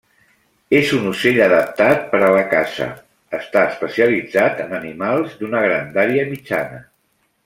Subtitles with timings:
[0.75, 2.87] És un ocell adaptat per a la caça,
[3.41, 6.81] està especialitzat en animals d'una grandària mitjana.